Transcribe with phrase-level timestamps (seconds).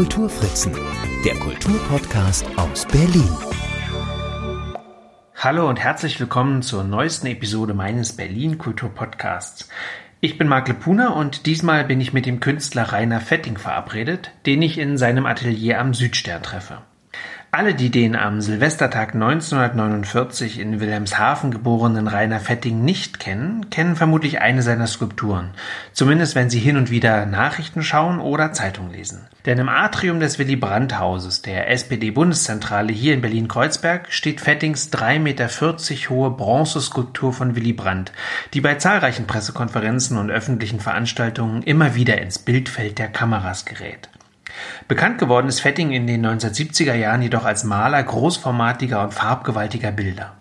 [0.00, 0.72] Kulturfritzen,
[1.26, 3.28] der Kulturpodcast aus Berlin.
[5.34, 9.68] Hallo und herzlich willkommen zur neuesten Episode meines Berlin Kulturpodcasts.
[10.22, 14.62] Ich bin Marc Lepuna und diesmal bin ich mit dem Künstler Rainer Fetting verabredet, den
[14.62, 16.78] ich in seinem Atelier am Südstern treffe.
[17.52, 24.40] Alle, die den am Silvestertag 1949 in Wilhelmshaven geborenen Rainer Fetting nicht kennen, kennen vermutlich
[24.40, 25.50] eine seiner Skulpturen.
[25.92, 29.26] Zumindest wenn sie hin und wieder Nachrichten schauen oder Zeitung lesen.
[29.46, 35.18] Denn im Atrium des Willy Brandt Hauses, der SPD-Bundeszentrale hier in Berlin-Kreuzberg, steht Fettings 3,40
[35.18, 35.48] Meter
[36.08, 38.12] hohe Bronzeskulptur von Willy Brandt,
[38.54, 44.08] die bei zahlreichen Pressekonferenzen und öffentlichen Veranstaltungen immer wieder ins Bildfeld der Kameras gerät.
[44.88, 50.34] Bekannt geworden ist Fetting in den 1970er Jahren jedoch als Maler großformatiger und farbgewaltiger Bilder.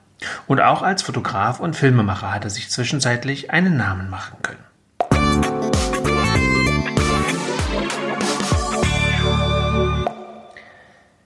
[0.48, 4.70] Und auch als Fotograf und Filmemacher hat er sich zwischenzeitlich einen Namen machen können.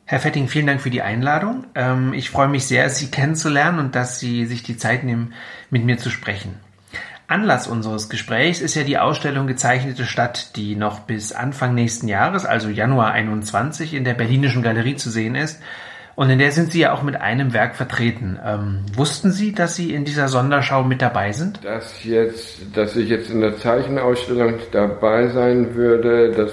[0.06, 1.66] Herr Fetting, vielen Dank für die Einladung.
[1.73, 5.34] Ähm, ich freue mich sehr, Sie kennenzulernen und dass Sie sich die Zeit nehmen,
[5.72, 6.59] mit mir zu sprechen.
[7.34, 12.45] Anlass unseres Gesprächs ist ja die Ausstellung Gezeichnete Stadt, die noch bis Anfang nächsten Jahres,
[12.45, 15.59] also Januar 21, in der Berlinischen Galerie zu sehen ist.
[16.16, 18.39] Und in der sind Sie ja auch mit einem Werk vertreten.
[18.45, 21.66] Ähm, wussten Sie, dass Sie in dieser Sonderschau mit dabei sind?
[21.66, 26.52] Dass, jetzt, dass ich jetzt in der Zeichenausstellung dabei sein würde, das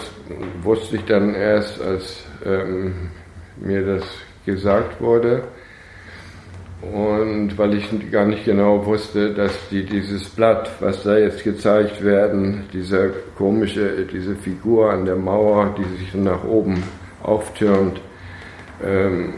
[0.63, 3.11] wusste ich dann erst, als ähm,
[3.57, 4.05] mir das
[4.47, 5.45] gesagt wurde.
[6.83, 12.03] Und weil ich gar nicht genau wusste, dass die dieses Blatt, was da jetzt gezeigt
[12.03, 16.83] werden, diese komische, diese Figur an der Mauer, die sich nach oben
[17.23, 18.01] auftürmt,
[18.83, 19.35] ähm,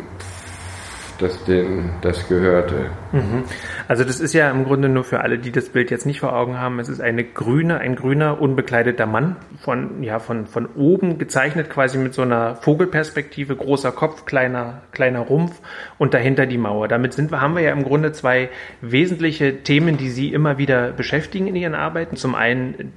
[1.18, 2.90] dass denen das gehörte.
[3.10, 3.44] Mhm.
[3.92, 6.34] Also das ist ja im Grunde nur für alle, die das Bild jetzt nicht vor
[6.34, 6.80] Augen haben.
[6.80, 11.98] Es ist eine grüne, ein grüner, unbekleideter Mann von, ja, von, von oben gezeichnet, quasi
[11.98, 15.60] mit so einer Vogelperspektive, großer Kopf, kleiner, kleiner Rumpf
[15.98, 16.88] und dahinter die Mauer.
[16.88, 18.48] Damit sind wir, haben wir ja im Grunde zwei
[18.80, 22.16] wesentliche Themen, die Sie immer wieder beschäftigen in Ihren Arbeiten.
[22.16, 22.94] Zum einen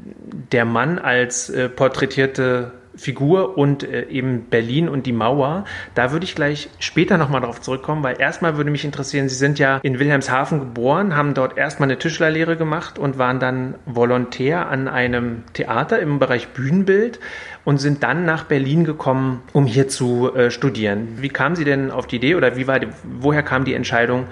[0.54, 5.66] der Mann als äh, porträtierte Figur und äh, eben Berlin und die Mauer.
[5.94, 9.60] Da würde ich gleich später nochmal drauf zurückkommen, weil erstmal würde mich interessieren, Sie sind
[9.60, 14.88] ja in Wilhelmshaven geboren, haben dort erstmal eine Tischlerlehre gemacht und waren dann Volontär an
[14.88, 17.20] einem Theater im Bereich Bühnenbild
[17.64, 21.18] und sind dann nach Berlin gekommen, um hier zu äh, studieren.
[21.18, 24.28] Wie kamen Sie denn auf die Idee oder wie war die, woher kam die Entscheidung,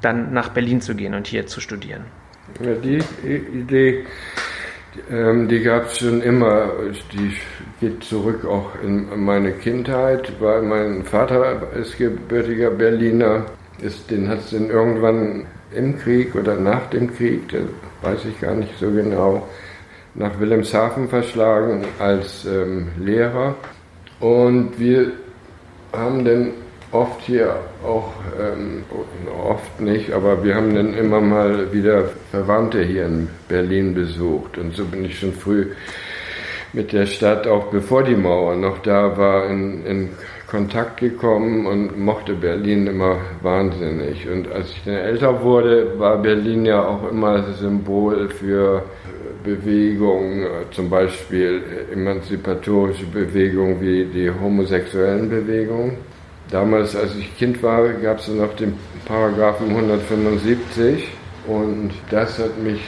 [0.00, 2.04] dann nach Berlin zu gehen und hier zu studieren?
[2.64, 4.04] Ja, die Idee
[5.10, 6.70] ähm, die gab es schon immer.
[7.12, 7.36] Die
[7.80, 13.46] geht zurück auch in meine Kindheit, weil mein Vater ist gebürtiger Berliner.
[13.80, 17.62] Ist, den hat es dann irgendwann im Krieg oder nach dem Krieg, das
[18.02, 19.48] weiß ich gar nicht so genau,
[20.14, 23.54] nach Wilhelmshaven verschlagen als ähm, Lehrer.
[24.20, 25.12] Und wir
[25.92, 26.52] haben dann
[26.92, 28.84] oft hier auch, ähm,
[29.44, 34.58] oft nicht, aber wir haben dann immer mal wieder Verwandte hier in Berlin besucht.
[34.58, 35.66] Und so bin ich schon früh
[36.72, 40.08] mit der Stadt, auch bevor die Mauer noch da war, in, in
[40.46, 44.26] Kontakt gekommen und mochte Berlin immer wahnsinnig.
[44.28, 48.82] Und als ich dann älter wurde, war Berlin ja auch immer Symbol für
[49.44, 51.62] Bewegungen, zum Beispiel
[51.92, 55.98] emanzipatorische Bewegungen wie die homosexuellen Bewegungen.
[56.50, 61.08] Damals, als ich Kind war, gab es noch den Paragraphen 175
[61.46, 62.80] und das hat mich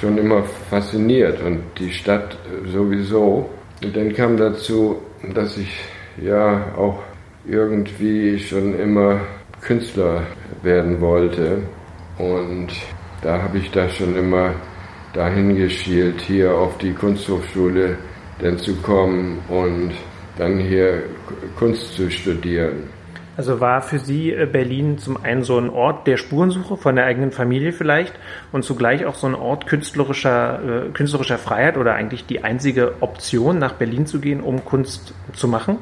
[0.00, 2.36] schon immer fasziniert und die Stadt
[2.72, 3.48] sowieso.
[3.82, 5.00] Und dann kam dazu,
[5.32, 5.72] dass ich
[6.20, 7.02] ja auch
[7.46, 9.20] irgendwie schon immer
[9.60, 10.22] Künstler
[10.62, 11.58] werden wollte
[12.18, 12.68] und
[13.22, 14.54] da habe ich da schon immer
[15.12, 17.96] dahin geschielt, hier auf die Kunsthochschule
[18.42, 19.92] denn zu kommen und
[20.36, 21.04] dann hier
[21.56, 22.90] Kunst zu studieren.
[23.36, 27.06] Also war für Sie äh, Berlin zum einen so ein Ort der Spurensuche von der
[27.06, 28.14] eigenen Familie vielleicht
[28.52, 33.58] und zugleich auch so ein Ort künstlerischer, äh, künstlerischer Freiheit oder eigentlich die einzige Option,
[33.58, 35.78] nach Berlin zu gehen, um Kunst zu machen?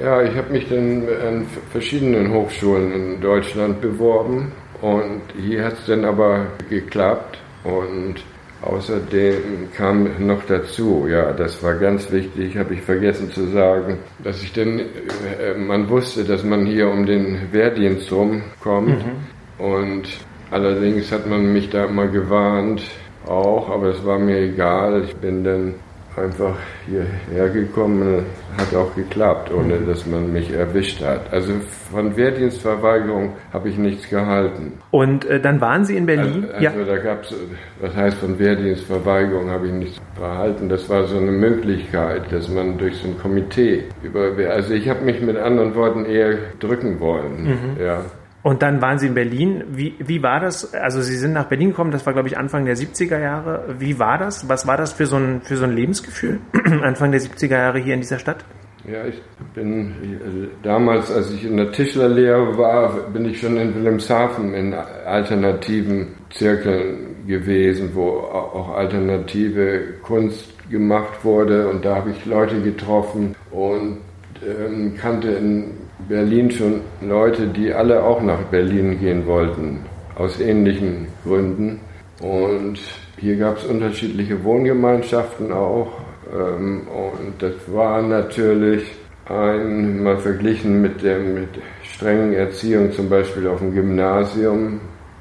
[0.00, 4.52] Ja, ich habe mich dann an verschiedenen Hochschulen in Deutschland beworben
[4.82, 8.16] und hier hat es dann aber geklappt und
[8.62, 14.42] Außerdem kam noch dazu, ja, das war ganz wichtig, habe ich vergessen zu sagen, dass
[14.42, 19.64] ich denn, äh, man wusste, dass man hier um den Wehrdienst rumkommt mhm.
[19.64, 20.08] und
[20.50, 22.82] allerdings hat man mich da immer gewarnt,
[23.26, 25.02] auch, aber es war mir egal.
[25.04, 25.74] Ich bin dann
[26.16, 28.24] einfach hierher gekommen,
[28.56, 31.32] hat auch geklappt, ohne dass man mich erwischt hat.
[31.32, 31.52] Also
[31.90, 34.78] von Wehrdienstverweigerung habe ich nichts gehalten.
[34.90, 36.46] Und äh, dann waren Sie in Berlin?
[36.52, 36.84] Also, also ja.
[36.84, 37.34] da gab es,
[37.80, 40.68] was heißt von Wehrdienstverweigerung habe ich nichts verhalten.
[40.68, 45.04] Das war so eine Möglichkeit, dass man durch so ein Komitee über, also ich habe
[45.04, 47.44] mich mit anderen Worten eher drücken wollen.
[47.44, 47.80] Mhm.
[47.80, 48.04] Ja.
[48.46, 49.64] Und dann waren Sie in Berlin.
[49.70, 50.72] Wie, wie war das?
[50.72, 53.74] Also Sie sind nach Berlin gekommen, das war glaube ich Anfang der 70er Jahre.
[53.80, 54.48] Wie war das?
[54.48, 56.38] Was war das für so ein, für so ein Lebensgefühl?
[56.82, 58.44] Anfang der 70er Jahre hier in dieser Stadt?
[58.84, 59.20] Ja, ich
[59.52, 59.94] bin
[60.24, 66.14] also damals, als ich in der Tischlerlehre war, bin ich schon in Wilhelmshaven in alternativen
[66.30, 71.68] Zirkeln gewesen, wo auch alternative Kunst gemacht wurde.
[71.68, 73.98] Und da habe ich Leute getroffen und
[74.46, 79.80] ähm, kannte in Berlin schon Leute, die alle auch nach Berlin gehen wollten,
[80.14, 81.80] aus ähnlichen Gründen.
[82.20, 82.78] Und
[83.18, 85.92] hier gab es unterschiedliche Wohngemeinschaften auch.
[86.32, 88.90] Ähm, und das war natürlich
[89.28, 91.48] ein, mal verglichen mit der mit
[91.82, 94.80] strengen Erziehung, zum Beispiel auf dem Gymnasium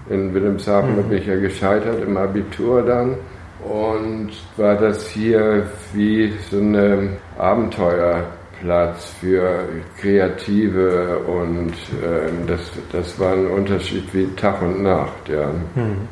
[0.09, 1.03] in Wilhelmshaven, mhm.
[1.03, 3.15] bin ich ja gescheitert im Abitur dann.
[3.63, 8.25] Und war das hier wie so eine Abenteuer
[8.61, 9.67] Platz für
[9.99, 15.51] Kreative und äh, das, das war ein Unterschied wie Tag und Nacht, ja.
[15.75, 16.07] Hm.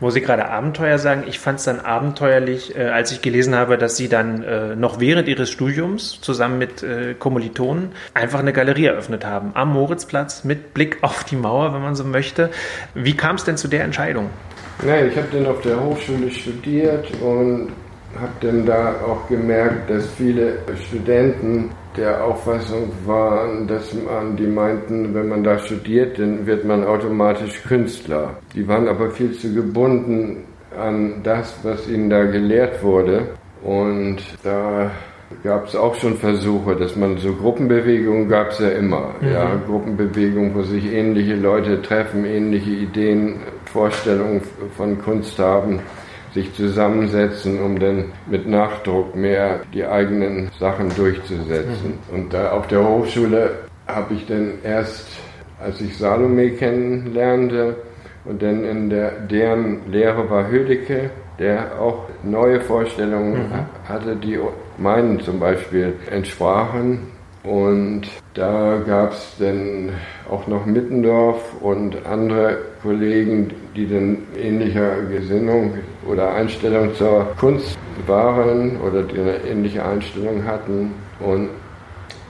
[0.00, 3.78] Wo Sie gerade Abenteuer sagen, ich fand es dann abenteuerlich, äh, als ich gelesen habe,
[3.78, 8.86] dass Sie dann äh, noch während Ihres Studiums zusammen mit äh, Kommilitonen einfach eine Galerie
[8.86, 12.50] eröffnet haben am Moritzplatz mit Blick auf die Mauer, wenn man so möchte.
[12.94, 14.30] Wie kam es denn zu der Entscheidung?
[14.86, 17.70] Ja, ich habe dann auf der Hochschule studiert und
[18.20, 20.58] habe dann da auch gemerkt, dass viele
[20.88, 26.84] Studenten der Auffassung waren, dass man, die meinten, wenn man da studiert, dann wird man
[26.84, 28.36] automatisch Künstler.
[28.54, 30.44] Die waren aber viel zu gebunden
[30.76, 33.28] an das, was ihnen da gelehrt wurde.
[33.62, 34.90] Und da
[35.42, 39.14] gab es auch schon Versuche, dass man so Gruppenbewegungen gab es ja immer.
[39.20, 39.28] Mhm.
[39.32, 43.36] Ja, Gruppenbewegungen, wo sich ähnliche Leute treffen, ähnliche Ideen,
[43.66, 44.42] Vorstellungen
[44.76, 45.80] von Kunst haben
[46.34, 51.98] sich zusammensetzen, um dann mit Nachdruck mehr die eigenen Sachen durchzusetzen.
[52.10, 52.14] Mhm.
[52.14, 53.50] Und da auf der Hochschule
[53.86, 55.06] habe ich dann erst,
[55.62, 57.76] als ich Salome kennenlernte,
[58.24, 63.88] und dann in der, deren Lehre war Hödecke, der auch neue Vorstellungen mhm.
[63.88, 64.38] hatte, die
[64.78, 67.13] meinen zum Beispiel entsprachen.
[67.44, 69.90] Und da gab es dann
[70.30, 75.74] auch noch Mittendorf und andere Kollegen, die dann ähnlicher Gesinnung
[76.08, 80.94] oder Einstellung zur Kunst waren oder die eine ähnliche Einstellung hatten.
[81.20, 81.50] Und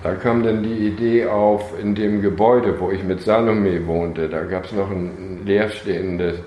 [0.03, 4.43] da kam dann die Idee auf, in dem Gebäude, wo ich mit Salome wohnte, da
[4.43, 6.41] gab es noch ein leerstehendes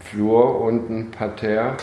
[0.00, 1.76] Flur unten, Parterre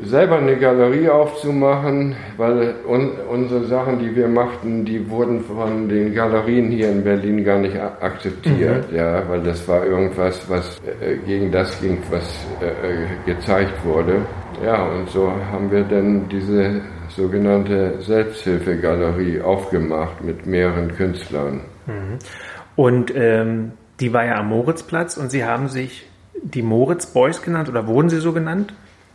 [0.00, 6.14] selber eine Galerie aufzumachen, weil un unsere Sachen, die wir machten, die wurden von den
[6.14, 8.96] Galerien hier in Berlin gar nicht akzeptiert, mhm.
[8.96, 14.22] ja, weil das war irgendwas, was äh, gegen das ging, was äh, äh, gezeigt wurde.
[14.64, 21.60] Ja, und so haben wir dann diese sogenannte Selbsthilfegalerie aufgemacht mit mehreren Künstlern.
[21.86, 22.18] Mhm.
[22.76, 26.08] Und ähm, die war ja am Moritzplatz und Sie haben sich
[26.42, 28.72] die Moritz Boys genannt oder wurden Sie so genannt?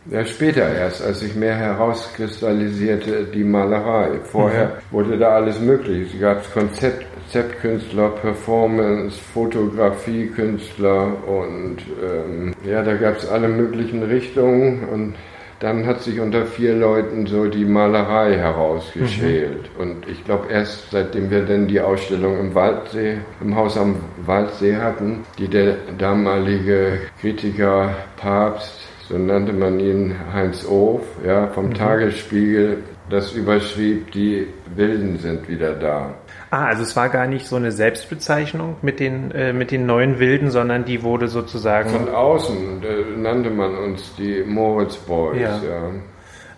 [0.10, 4.20] Ja, später erst, als sich mehr herauskristallisierte die Malerei.
[4.24, 4.72] Vorher mhm.
[4.92, 6.14] wurde da alles möglich.
[6.14, 14.88] Es gab Konzept, Konzeptkünstler, Performance, Fotografiekünstler und ähm, ja, da gab es alle möglichen Richtungen
[14.88, 15.16] und
[15.60, 19.70] dann hat sich unter vier Leuten so die Malerei herausgeschält.
[19.76, 19.82] Mhm.
[19.82, 24.78] Und ich glaube, erst seitdem wir dann die Ausstellung im Waldsee, im Haus am Waldsee
[24.78, 31.74] hatten, die der damalige Kritiker Papst so nannte man ihn Heinz Of, ja, vom mhm.
[31.74, 36.14] Tagesspiegel, das überschrieb, die Wilden sind wieder da.
[36.50, 40.20] Ah, also es war gar nicht so eine Selbstbezeichnung mit den, äh, mit den neuen
[40.20, 41.90] Wilden, sondern die wurde sozusagen.
[41.90, 45.62] Von außen äh, nannte man uns die Moritz Boys, ja.
[45.64, 45.92] ja.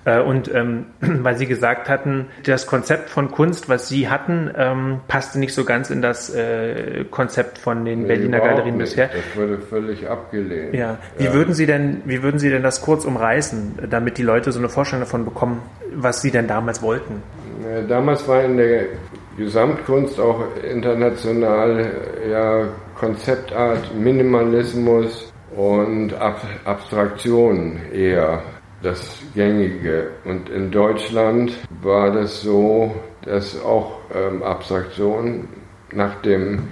[0.10, 5.02] Äh, und ähm, weil Sie gesagt hatten, das Konzept von Kunst, was Sie hatten, ähm,
[5.08, 8.92] passte nicht so ganz in das äh, Konzept von den nee, Berliner Galerien nicht.
[8.92, 9.10] bisher.
[9.10, 10.74] Das wurde völlig abgelehnt.
[10.74, 10.98] Ja.
[11.18, 11.34] Wie ja.
[11.34, 14.70] würden Sie denn, wie würden Sie denn das kurz umreißen, damit die Leute so eine
[14.70, 15.62] Vorstellung davon bekommen,
[15.94, 17.22] was Sie denn damals wollten?
[17.88, 18.86] Damals war in der
[19.38, 21.92] Gesamtkunst auch international
[22.30, 28.42] ja Konzeptart, Minimalismus und Ab Abstraktion eher
[28.82, 30.12] das Gängige.
[30.26, 35.48] Und in Deutschland war das so, dass auch ähm, Abstraktion
[35.92, 36.70] nach dem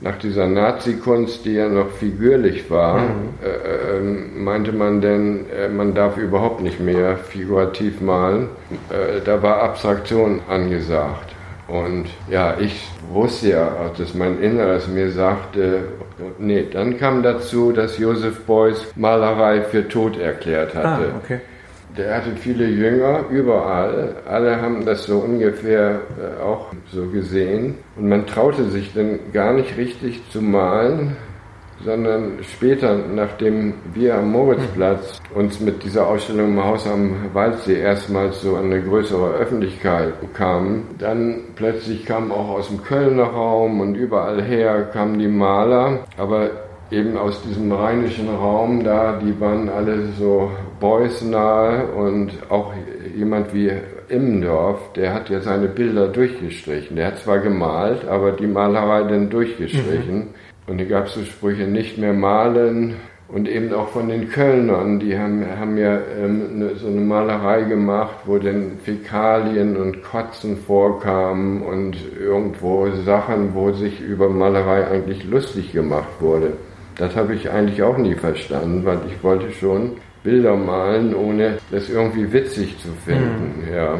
[0.00, 3.28] nach dieser Nazi-Kunst, die ja noch figürlich war, mhm.
[3.42, 8.48] äh, äh, meinte man denn, äh, man darf überhaupt nicht mehr figurativ malen.
[8.90, 11.35] Äh, da war Abstraktion angesagt.
[11.68, 15.88] Und ja, ich wusste ja, dass mein Inneres mir sagte,
[16.38, 21.12] nee, dann kam dazu, dass Joseph Beuys Malerei für tot erklärt hatte.
[21.12, 21.40] Ah, okay.
[21.96, 24.16] Der hatte viele Jünger überall.
[24.28, 27.78] Alle haben das so ungefähr äh, auch so gesehen.
[27.96, 31.16] Und man traute sich dann gar nicht richtig zu malen,
[31.84, 38.40] sondern später, nachdem wir am Moritzplatz uns mit dieser Ausstellung im Haus am Waldsee erstmals
[38.40, 43.94] so an eine größere Öffentlichkeit kamen, dann plötzlich kamen auch aus dem Kölner Raum und
[43.94, 46.50] überall her kamen die Maler, aber
[46.90, 52.72] eben aus diesem rheinischen Raum da, die waren alle so Beuys-nahe und auch
[53.16, 53.72] jemand wie
[54.08, 56.96] Immendorf, der hat ja seine Bilder durchgestrichen.
[56.96, 60.16] Der hat zwar gemalt, aber die Malerei dann durchgestrichen.
[60.16, 60.34] Mhm.
[60.66, 62.96] Und hier gab es so Sprüche, nicht mehr malen.
[63.28, 67.62] Und eben auch von den Kölnern, die haben, haben ja ähm, ne, so eine Malerei
[67.62, 75.24] gemacht, wo dann Fäkalien und Kotzen vorkamen und irgendwo Sachen, wo sich über Malerei eigentlich
[75.24, 76.52] lustig gemacht wurde.
[76.98, 81.90] Das habe ich eigentlich auch nie verstanden, weil ich wollte schon Bilder malen, ohne das
[81.90, 83.64] irgendwie witzig zu finden.
[83.66, 83.74] Mhm.
[83.74, 83.98] Ja.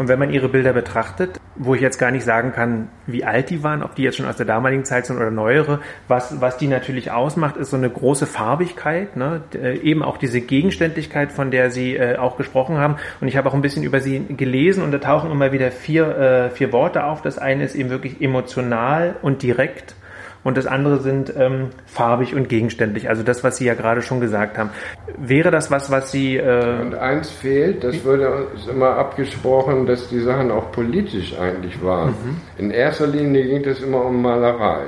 [0.00, 3.50] Und wenn man ihre Bilder betrachtet, wo ich jetzt gar nicht sagen kann, wie alt
[3.50, 6.56] die waren, ob die jetzt schon aus der damaligen Zeit sind oder neuere, was, was
[6.56, 9.42] die natürlich ausmacht, ist so eine große Farbigkeit, ne?
[9.52, 12.96] Äh, eben auch diese Gegenständlichkeit, von der Sie äh, auch gesprochen haben.
[13.20, 16.16] Und ich habe auch ein bisschen über sie gelesen und da tauchen immer wieder vier,
[16.16, 17.20] äh, vier Worte auf.
[17.20, 19.96] Das eine ist eben wirklich emotional und direkt
[20.42, 23.08] und das andere sind ähm, farbig und gegenständlich.
[23.08, 24.70] Also das, was Sie ja gerade schon gesagt haben.
[25.18, 26.36] Wäre das was, was Sie...
[26.36, 31.82] Äh und eins fehlt, das würde uns immer abgesprochen, dass die Sachen auch politisch eigentlich
[31.82, 32.10] waren.
[32.10, 32.36] Mhm.
[32.58, 34.84] In erster Linie ging es immer um Malerei.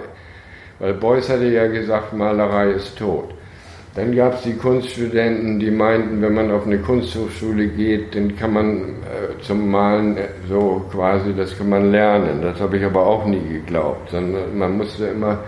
[0.79, 3.35] Weil Beuys hatte ja gesagt, Malerei ist tot.
[3.95, 8.55] Dann gab es die Kunststudenten, die meinten, wenn man auf eine Kunsthochschule geht, dann kann
[8.55, 12.41] man äh, zum Malen äh, so quasi, das kann man lernen.
[12.41, 15.41] Das habe ich aber auch nie geglaubt, sondern man musste immer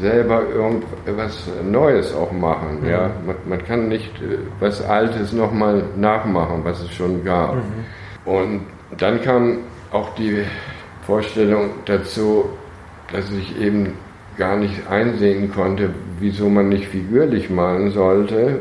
[0.00, 2.82] selber irgendwas Neues auch machen.
[2.82, 2.88] Mhm.
[2.88, 3.10] Ja?
[3.26, 7.56] Man, man, kann nicht äh, was Altes nochmal nachmachen, was es schon gab.
[7.56, 8.30] Mhm.
[8.32, 8.60] Und
[8.96, 9.58] dann kam
[9.90, 10.44] auch die
[11.04, 12.44] Vorstellung dazu,
[13.12, 13.94] dass ich eben
[14.36, 18.60] gar nicht einsehen konnte, wieso man nicht figürlich malen sollte,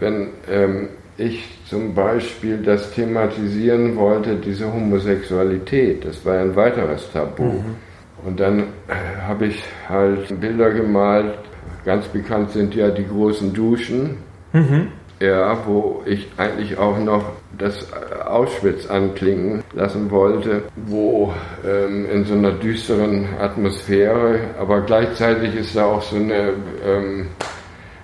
[0.00, 6.04] wenn ähm, ich zum Beispiel das thematisieren wollte, diese Homosexualität.
[6.04, 7.44] Das war ein weiteres Tabu.
[7.44, 7.76] Mhm.
[8.24, 11.38] Und dann äh, habe ich halt Bilder gemalt.
[11.84, 14.16] Ganz bekannt sind ja die großen Duschen.
[14.52, 14.88] Mhm.
[15.18, 17.24] Ja, wo ich eigentlich auch noch
[17.56, 17.86] das
[18.26, 21.32] Auschwitz anklingen lassen wollte, wo
[21.66, 26.52] ähm, in so einer düsteren Atmosphäre, aber gleichzeitig ist da auch so eine
[26.86, 27.28] ähm,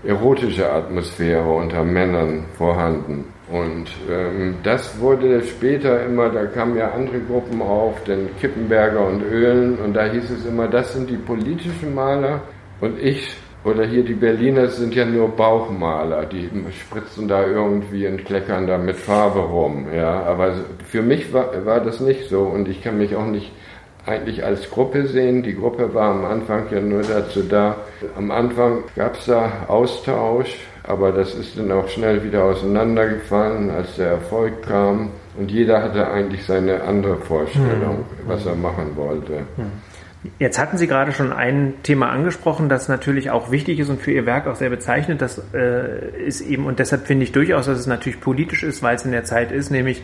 [0.05, 3.27] erotische Atmosphäre unter Männern vorhanden.
[3.51, 9.23] Und ähm, das wurde später immer, da kamen ja andere Gruppen auf, den Kippenberger und
[9.23, 12.41] Öhlen, und da hieß es immer, das sind die politischen Maler
[12.81, 18.25] und ich oder hier die Berliner sind ja nur Bauchmaler, die spritzen da irgendwie und
[18.25, 19.87] kleckern da mit Farbe rum.
[19.95, 20.55] Ja, aber
[20.89, 23.53] für mich war, war das nicht so und ich kann mich auch nicht
[24.05, 25.43] eigentlich als Gruppe sehen.
[25.43, 27.77] Die Gruppe war am Anfang ja nur dazu da.
[28.17, 33.97] Am Anfang gab es da Austausch, aber das ist dann auch schnell wieder auseinandergefallen, als
[33.97, 35.11] der Erfolg kam.
[35.39, 38.27] Und jeder hatte eigentlich seine andere Vorstellung, mhm.
[38.27, 39.33] was er machen wollte.
[39.57, 39.92] Mhm.
[40.39, 44.13] Jetzt hatten Sie gerade schon ein Thema angesprochen, das natürlich auch wichtig ist und für
[44.13, 45.21] Ihr Werk auch sehr bezeichnet.
[45.21, 48.95] Das äh, ist eben, und deshalb finde ich durchaus, dass es natürlich politisch ist, weil
[48.95, 50.03] es in der Zeit ist, nämlich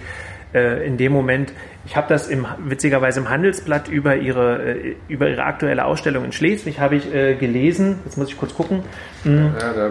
[0.55, 1.53] äh, in dem Moment,
[1.85, 6.33] ich habe das im, witzigerweise im Handelsblatt über ihre, äh, über ihre aktuelle Ausstellung in
[6.33, 7.99] Schleswig habe ich äh, gelesen.
[8.05, 8.83] Jetzt muss ich kurz gucken.
[9.25, 9.53] Mhm.
[9.61, 9.91] Ja, der,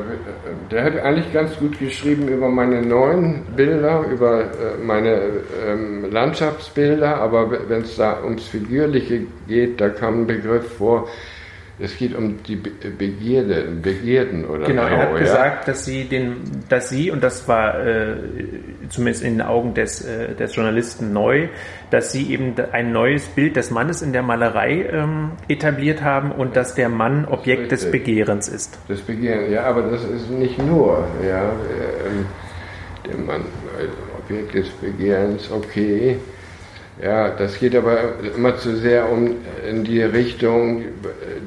[0.72, 5.20] der, hat eigentlich ganz gut geschrieben über meine neuen Bilder, über äh, meine
[5.68, 11.08] ähm, Landschaftsbilder, aber wenn es da ums Figürliche geht, da kam ein Begriff vor,
[11.80, 14.66] es geht um die Begierde, Begierden oder?
[14.66, 16.38] Genau, er hat gesagt, dass sie den,
[16.70, 18.16] dass sie, und das war äh,
[18.90, 21.50] zumindest in den Augen des, äh, des Journalisten neu,
[21.92, 26.56] dass sie eben ein neues Bild des Mannes in der Malerei ähm, etabliert haben und
[26.56, 28.80] dass der Mann Objekt des Begehrens ist.
[28.88, 32.26] Das Begehren, ja, aber das ist nicht nur, ja, ähm,
[33.08, 33.46] der Mann,
[33.78, 36.18] also Objekt des Begehrens, okay,
[37.02, 39.36] ja, das geht aber immer zu sehr um
[39.70, 40.84] in die Richtung,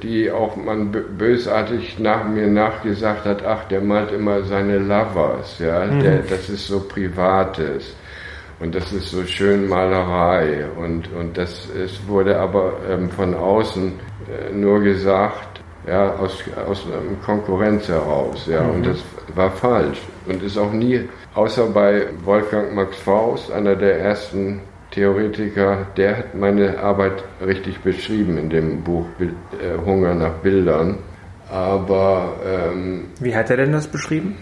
[0.02, 5.86] die auch man bösartig nach mir nachgesagt hat, ach, der malt immer seine Lovers, ja,
[5.86, 6.00] mhm.
[6.00, 7.94] der, das ist so Privates
[8.60, 13.92] und das ist so schön Malerei und, und das es wurde aber ähm, von außen
[14.28, 16.86] äh, nur gesagt, ja, aus, aus
[17.24, 18.46] Konkurrenz heraus.
[18.46, 18.70] Ja, mhm.
[18.70, 18.98] Und das
[19.34, 25.86] war falsch und ist auch nie, außer bei Wolfgang Max Faust, einer der ersten Theoretiker,
[25.96, 30.98] der hat meine Arbeit richtig beschrieben in dem Buch äh, Hunger nach Bildern.
[31.48, 32.34] Aber.
[32.44, 34.36] Ähm, Wie hat er denn das beschrieben?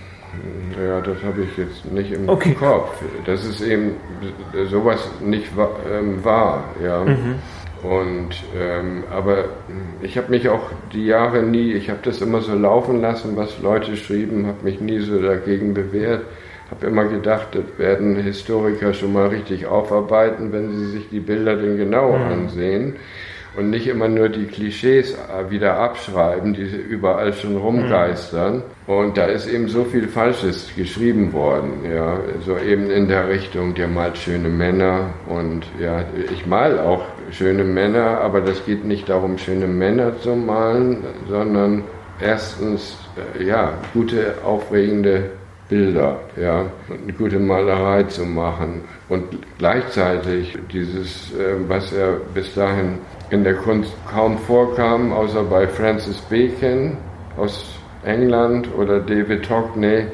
[0.78, 2.54] Ja, das habe ich jetzt nicht im okay.
[2.54, 3.02] Kopf.
[3.24, 3.92] Das ist eben
[4.70, 5.48] sowas nicht
[5.90, 7.02] ähm, wahr, ja.
[7.04, 7.36] Mhm.
[7.82, 9.44] Und ähm, aber
[10.02, 13.60] ich habe mich auch die Jahre nie, ich habe das immer so laufen lassen, was
[13.60, 16.22] Leute schrieben, habe mich nie so dagegen bewährt.
[16.70, 21.56] Habe immer gedacht, das werden Historiker schon mal richtig aufarbeiten, wenn sie sich die Bilder
[21.56, 22.24] denn genau mhm.
[22.24, 22.96] ansehen
[23.56, 25.16] und nicht immer nur die Klischees
[25.48, 28.62] wieder abschreiben, die überall schon rumgeistern.
[28.86, 28.94] Mhm.
[28.94, 33.74] Und da ist eben so viel Falsches geschrieben worden, ja, so eben in der Richtung,
[33.74, 39.08] der malt schöne Männer und ja, ich mal auch schöne Männer, aber das geht nicht
[39.08, 40.98] darum, schöne Männer zu malen,
[41.28, 41.84] sondern
[42.20, 42.96] erstens,
[43.38, 45.30] äh, ja, gute, aufregende
[45.68, 49.24] Bilder, ja, und eine gute Malerei zu machen und
[49.58, 52.98] gleichzeitig dieses, äh, was er bis dahin
[53.30, 56.96] in der Kunst kaum vorkam, außer bei Francis Bacon
[57.36, 60.06] aus England oder David Hockney,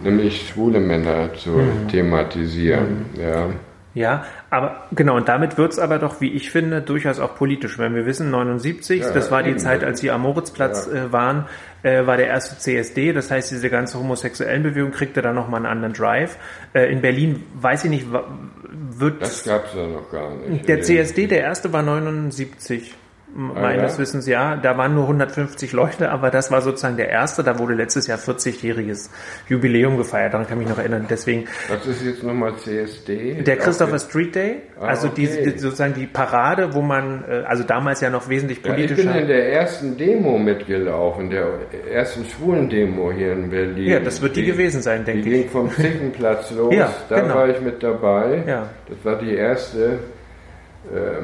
[0.00, 1.88] nämlich schwule Männer zu mhm.
[1.88, 3.06] thematisieren.
[3.14, 3.20] Mhm.
[3.20, 3.46] Ja.
[3.94, 7.78] Ja, aber genau, und damit wird's aber doch, wie ich finde, durchaus auch politisch.
[7.78, 11.04] Wenn wir wissen, 79, ja, das war die Zeit, als Sie am Moritzplatz ja.
[11.04, 11.46] äh, waren,
[11.82, 15.66] äh, war der erste CSD, das heißt, diese ganze homosexuellen Bewegung kriegte dann nochmal einen
[15.66, 16.38] anderen Drive.
[16.72, 19.20] Äh, in Berlin, weiß ich nicht, wird...
[19.20, 20.66] Das gab's ja noch gar nicht.
[20.68, 22.94] Der CSD, der erste war 79
[23.34, 23.98] meines ah, ja?
[23.98, 24.56] Wissens ja.
[24.56, 27.42] Da waren nur 150 Leute, aber das war sozusagen der erste.
[27.42, 29.10] Da wurde letztes Jahr 40-jähriges
[29.48, 30.34] Jubiläum gefeiert.
[30.34, 31.06] Daran kann ich mich noch erinnern.
[31.08, 31.46] Deswegen.
[31.68, 33.42] Was ist jetzt nochmal CSD?
[33.42, 34.62] Der Christopher Street Day.
[34.78, 35.42] Ah, also okay.
[35.44, 39.02] die, sozusagen die Parade, wo man, äh, also damals ja noch wesentlich politischer.
[39.02, 41.46] Ja, ich bin in der ersten Demo mitgelaufen, der
[41.90, 43.88] ersten schwulen Demo hier in Berlin.
[43.88, 45.24] Ja, das wird die, die gewesen sein, denke ich.
[45.24, 46.74] Die ging vom Zickenplatz los.
[46.74, 47.34] ja, da genau.
[47.34, 48.42] war ich mit dabei.
[48.46, 48.70] Ja.
[48.88, 49.98] Das war die erste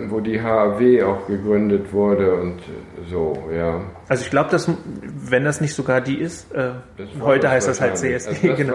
[0.08, 2.60] wo die HAW auch gegründet wurde und
[3.10, 3.80] so, ja.
[4.08, 4.70] Also ich glaube, dass
[5.02, 6.70] wenn das nicht sogar die ist, äh,
[7.20, 8.74] heute heißt das halt CSD, also das genau.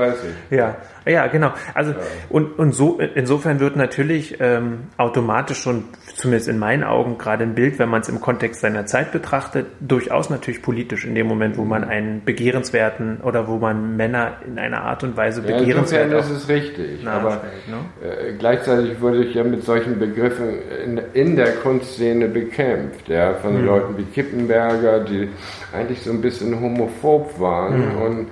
[0.51, 0.75] Ja,
[1.05, 1.53] ja, genau.
[1.73, 1.97] Also ja.
[2.29, 7.55] und und so insofern wird natürlich ähm, automatisch schon, zumindest in meinen Augen, gerade ein
[7.55, 11.57] Bild, wenn man es im Kontext seiner Zeit betrachtet, durchaus natürlich politisch in dem Moment,
[11.57, 16.11] wo man einen begehrenswerten oder wo man Männer in einer Art und Weise ja, begehrenswert.
[16.11, 17.07] Ja, das ist richtig.
[17.07, 18.07] Aber ne?
[18.07, 23.59] äh, gleichzeitig wurde ich ja mit solchen Begriffen in, in der Kunstszene bekämpft, ja, von
[23.59, 23.65] mhm.
[23.65, 25.22] Leuten wie Kippenberger, die
[25.73, 28.01] eigentlich so ein bisschen homophob waren mhm.
[28.01, 28.27] und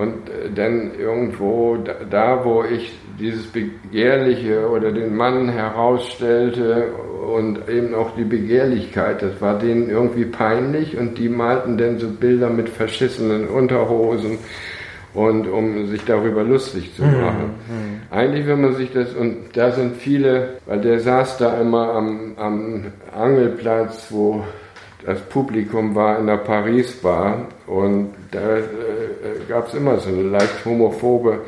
[0.00, 6.86] und äh, dann irgendwo da, wo ich dieses Begehrliche oder den Mann herausstellte
[7.34, 12.08] und eben auch die Begehrlichkeit, das war denen irgendwie peinlich und die malten dann so
[12.08, 14.38] Bilder mit verschissenen Unterhosen
[15.12, 17.20] und um sich darüber lustig zu mhm.
[17.20, 17.44] machen.
[17.68, 18.00] Mhm.
[18.10, 22.34] Eigentlich, wenn man sich das, und da sind viele, weil der saß da immer am,
[22.36, 24.44] am Angelplatz, wo
[25.04, 28.62] das Publikum war in der Paris-Bar und da äh,
[29.48, 31.40] gab es immer so eine leicht homophobe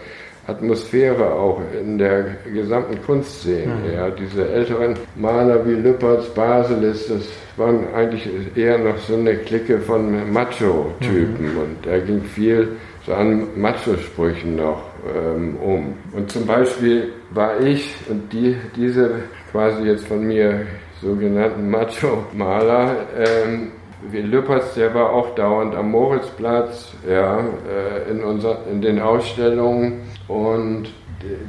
[0.46, 3.66] Atmosphäre auch in der gesamten Kunstszene.
[3.66, 3.94] Mhm.
[3.94, 9.78] Ja, diese älteren Maler wie Lüpertz, Baselis, das waren eigentlich eher noch so eine Clique
[9.78, 11.58] von Macho-Typen mhm.
[11.58, 14.82] und da ging viel so an Macho-Sprüchen noch
[15.14, 15.94] ähm, um.
[16.12, 20.66] Und zum Beispiel war ich und die, diese quasi jetzt von mir
[21.02, 22.96] sogenannten Macho-Maler.
[23.18, 23.72] Ähm,
[24.10, 30.02] wie Lüpertz, der war auch dauernd am Moritzplatz, ja, äh, in, unser, in den Ausstellungen
[30.28, 30.88] und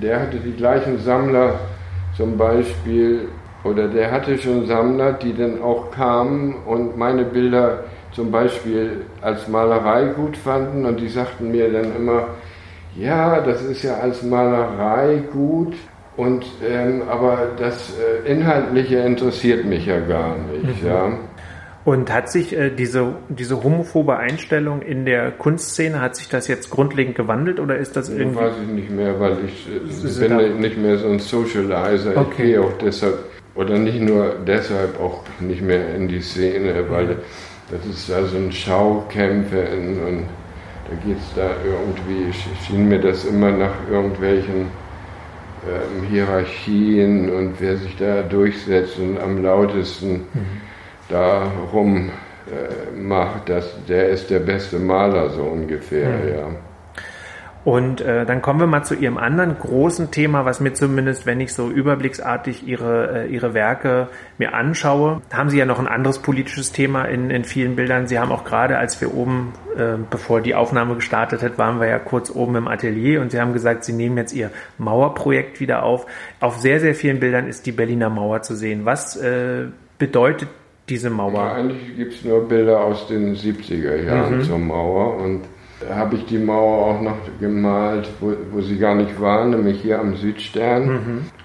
[0.02, 1.60] der hatte die gleichen Sammler
[2.16, 3.28] zum Beispiel,
[3.64, 9.48] oder der hatte schon Sammler, die dann auch kamen und meine Bilder zum Beispiel als
[9.48, 12.28] Malerei gut fanden und die sagten mir dann immer,
[12.96, 15.74] ja, das ist ja als Malerei gut,
[16.16, 20.84] und, ähm, aber das äh, Inhaltliche interessiert mich ja gar nicht.
[20.84, 20.88] Mhm.
[20.88, 21.18] Ja.
[21.86, 26.70] Und hat sich äh, diese, diese homophobe Einstellung in der Kunstszene, hat sich das jetzt
[26.70, 28.40] grundlegend gewandelt oder ist das irgendwie...
[28.40, 32.16] Weiß ich nicht mehr, weil ich äh, bin nicht mehr so ein Socializer.
[32.16, 32.30] Okay.
[32.30, 33.18] Ich gehe auch deshalb,
[33.56, 37.16] oder nicht nur deshalb, auch nicht mehr in die Szene, weil mhm.
[37.72, 40.26] das ist da so ein Schaukämpfe und
[40.90, 42.32] da geht es da irgendwie,
[42.66, 44.68] schien mir das immer nach irgendwelchen
[45.68, 50.62] ähm, Hierarchien und wer sich da durchsetzt und am lautesten mhm.
[51.10, 52.10] darum
[52.48, 56.28] äh, macht, dass der ist der beste Maler so ungefähr, mhm.
[56.30, 56.48] ja.
[57.66, 61.40] Und äh, dann kommen wir mal zu Ihrem anderen großen Thema, was mir zumindest, wenn
[61.40, 66.20] ich so überblicksartig Ihre, äh, Ihre Werke mir anschaue, haben Sie ja noch ein anderes
[66.20, 68.08] politisches Thema in, in vielen Bildern.
[68.08, 71.88] Sie haben auch gerade, als wir oben, äh, bevor die Aufnahme gestartet hat, waren wir
[71.88, 75.84] ja kurz oben im Atelier und Sie haben gesagt, Sie nehmen jetzt Ihr Mauerprojekt wieder
[75.84, 76.06] auf.
[76.42, 78.84] Auf sehr, sehr vielen Bildern ist die Berliner Mauer zu sehen.
[78.84, 80.50] Was äh, bedeutet
[80.90, 81.34] diese Mauer?
[81.34, 84.44] Ja, eigentlich gibt es nur Bilder aus den 70er Jahren mhm.
[84.44, 85.44] zur Mauer und
[85.90, 90.00] habe ich die Mauer auch noch gemalt, wo, wo, sie gar nicht war, nämlich hier
[90.00, 90.88] am Südstern.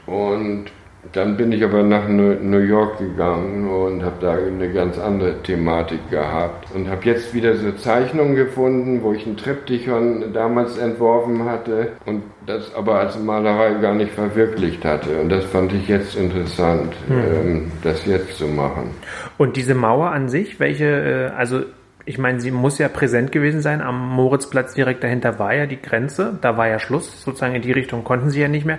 [0.07, 0.13] Mhm.
[0.13, 0.67] Und
[1.13, 6.11] dann bin ich aber nach New York gegangen und habe da eine ganz andere Thematik
[6.11, 11.93] gehabt und habe jetzt wieder so Zeichnungen gefunden, wo ich ein Triptychon damals entworfen hatte
[12.05, 15.21] und das aber als Malerei gar nicht verwirklicht hatte.
[15.21, 17.71] Und das fand ich jetzt interessant, mhm.
[17.83, 18.91] das jetzt zu machen.
[19.39, 21.63] Und diese Mauer an sich, welche, äh, also
[22.09, 23.83] ich meine, sie muss ja präsent gewesen sein.
[23.83, 26.39] Am Moritzplatz direkt dahinter war ja die Grenze.
[26.41, 27.23] Da war ja Schluss.
[27.23, 28.79] Sozusagen in die Richtung konnten sie ja nicht mehr.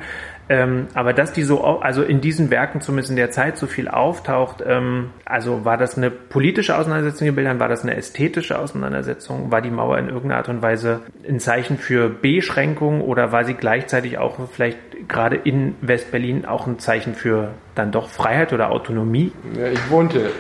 [0.50, 3.88] Ähm, aber dass die so, also in diesen Werken zumindest in der Zeit so viel
[3.88, 9.52] auftaucht, ähm, also war das eine politische Auseinandersetzung in Bildern, war das eine ästhetische Auseinandersetzung,
[9.52, 13.54] war die Mauer in irgendeiner Art und Weise ein Zeichen für Beschränkung oder war sie
[13.54, 19.32] gleichzeitig auch vielleicht gerade in Westberlin auch ein Zeichen für dann doch Freiheit oder Autonomie?
[19.58, 20.32] Ja, ich wohnte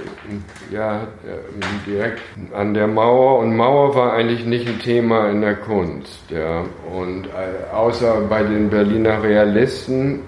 [0.71, 1.07] ja
[1.87, 2.21] direkt
[2.53, 6.29] an der Mauer und Mauer war eigentlich nicht ein Thema in der Kunst.
[6.29, 6.65] Ja.
[6.93, 10.21] Und äh, außer bei den Berliner Realisten,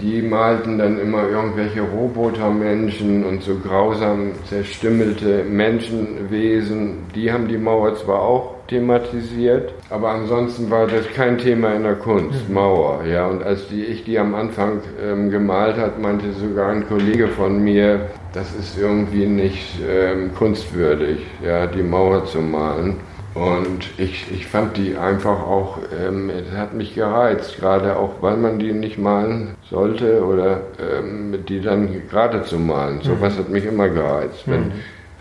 [0.00, 7.06] die malten dann immer irgendwelche Robotermenschen und so grausam zerstümmelte Menschenwesen.
[7.14, 11.96] Die haben die Mauer zwar auch thematisiert, aber ansonsten war das kein Thema in der
[11.96, 12.54] Kunst, mhm.
[12.54, 13.04] Mauer.
[13.04, 17.28] Ja, und als die, ich die am Anfang ähm, gemalt hat, meinte sogar ein Kollege
[17.28, 22.96] von mir, das ist irgendwie nicht ähm, kunstwürdig, ja, die Mauer zu malen.
[23.34, 28.36] Und ich, ich fand die einfach auch, ähm, es hat mich gereizt, gerade auch, weil
[28.36, 33.00] man die nicht malen sollte oder ähm, die dann gerade zu malen.
[33.02, 33.38] So was mhm.
[33.38, 34.44] hat mich immer gereizt.
[34.46, 34.72] Wenn, mhm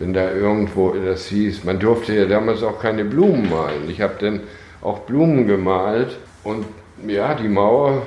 [0.02, 3.88] wenn da irgendwo das hieß, man durfte ja damals auch keine Blumen malen.
[3.88, 4.42] Ich habe dann
[4.82, 6.66] auch Blumen gemalt und
[7.08, 8.02] ja, die Mauer,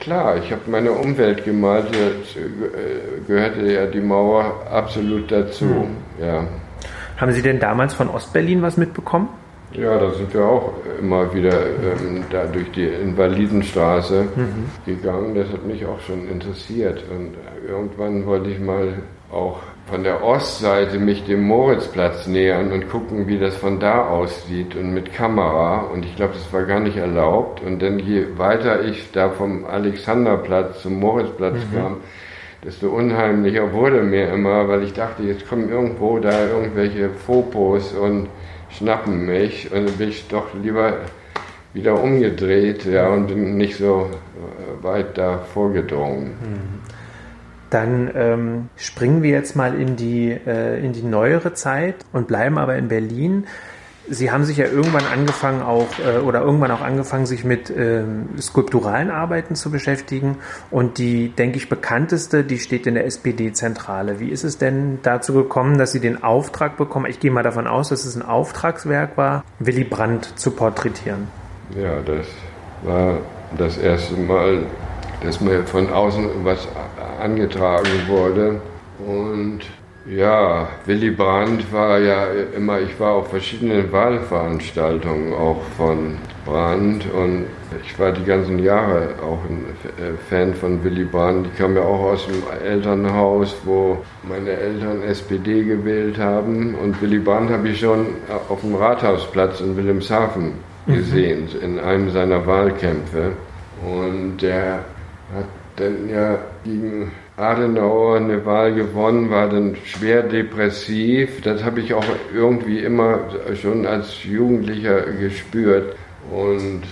[0.00, 5.64] klar, ich habe meine Umwelt gemalt, äh, gehörte ja die Mauer absolut dazu.
[5.64, 6.24] Mhm.
[6.24, 6.44] Ja.
[7.18, 9.28] Haben Sie denn damals von Ostberlin was mitbekommen?
[9.72, 14.64] Ja, da sind wir auch immer wieder ähm, da durch die Invalidenstraße mhm.
[14.86, 15.34] gegangen.
[15.34, 17.04] Das hat mich auch schon interessiert.
[17.10, 17.34] Und
[17.68, 18.94] irgendwann wollte ich mal
[19.30, 24.76] auch von der Ostseite mich dem Moritzplatz nähern und gucken, wie das von da aussieht
[24.76, 25.78] und mit Kamera.
[25.92, 27.62] Und ich glaube, das war gar nicht erlaubt.
[27.62, 31.76] Und dann je weiter ich da vom Alexanderplatz zum Moritzplatz mhm.
[31.76, 31.96] kam,
[32.64, 38.28] desto unheimlicher wurde mir immer, weil ich dachte, jetzt kommen irgendwo da irgendwelche Fopos und
[38.70, 39.72] schnappen mich.
[39.72, 40.98] Und dann bin ich doch lieber
[41.72, 46.26] wieder umgedreht ja, und bin nicht so äh, weit da vorgedrungen.
[46.26, 46.97] Mhm.
[47.70, 52.58] Dann ähm, springen wir jetzt mal in die, äh, in die neuere Zeit und bleiben
[52.58, 53.46] aber in Berlin.
[54.10, 58.30] Sie haben sich ja irgendwann angefangen auch äh, oder irgendwann auch angefangen, sich mit ähm,
[58.40, 60.38] skulpturalen Arbeiten zu beschäftigen.
[60.70, 64.18] Und die, denke ich, bekannteste, die steht in der SPD-Zentrale.
[64.18, 67.04] Wie ist es denn dazu gekommen, dass Sie den Auftrag bekommen?
[67.04, 71.28] Ich gehe mal davon aus, dass es ein Auftragswerk war, Willy Brandt zu porträtieren.
[71.76, 72.26] Ja, das
[72.82, 73.18] war
[73.58, 74.62] das erste Mal,
[75.22, 76.68] dass mir von außen was
[77.20, 78.60] angetragen wurde.
[79.06, 79.60] Und
[80.10, 87.44] ja, Willy Brandt war ja immer, ich war auf verschiedenen Wahlveranstaltungen auch von Brandt und
[87.84, 89.66] ich war die ganzen Jahre auch ein
[90.30, 91.48] Fan von Willy Brandt.
[91.52, 97.18] Ich kam ja auch aus dem Elternhaus, wo meine Eltern SPD gewählt haben und Willy
[97.18, 98.06] Brandt habe ich schon
[98.48, 100.52] auf dem Rathausplatz in Wilhelmshaven
[100.86, 100.94] mhm.
[100.94, 101.62] gesehen, mhm.
[101.62, 103.32] in einem seiner Wahlkämpfe.
[103.84, 104.84] Und der
[105.34, 111.40] hat dann ja gegen Adenauer eine Wahl gewonnen, war dann schwer depressiv.
[111.42, 113.20] Das habe ich auch irgendwie immer
[113.60, 115.94] schon als Jugendlicher gespürt.
[116.32, 116.82] Und